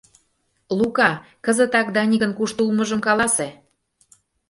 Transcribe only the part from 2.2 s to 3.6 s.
кушто улмыжым каласе.